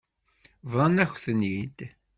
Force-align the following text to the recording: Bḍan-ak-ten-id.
Bḍan-ak-ten-id. 0.71 1.79